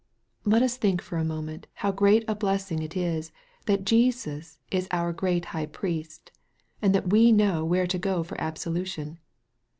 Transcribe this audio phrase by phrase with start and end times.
[0.45, 3.31] Let us think for a moment how great a blessing it is,
[3.67, 5.73] that Jesus is our great Higt.
[5.73, 6.31] Priest,
[6.81, 9.19] and that we know where to go for absolution